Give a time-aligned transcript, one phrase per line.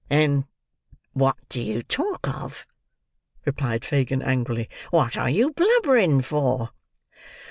[0.09, 0.47] "Then
[1.13, 2.65] what do you talk of?"
[3.45, 6.71] replied Fagin angrily; "what are you blubbering for?"